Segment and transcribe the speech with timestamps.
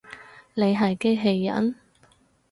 [0.55, 1.75] 你係機器人？